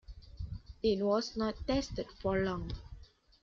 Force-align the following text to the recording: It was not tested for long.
It 0.81 1.03
was 1.03 1.37
not 1.37 1.53
tested 1.67 2.07
for 2.23 2.39
long. 2.39 2.71